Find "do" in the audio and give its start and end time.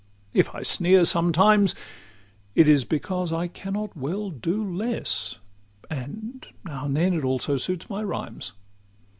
4.31-4.63